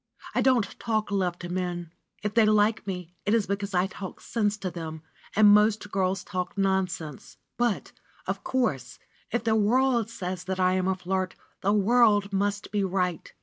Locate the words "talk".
0.79-1.11, 3.85-4.19, 6.23-6.57